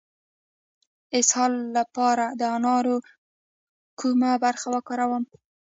[1.09, 2.95] د اسهال لپاره د انارو
[3.99, 5.23] کومه برخه وکاروم؟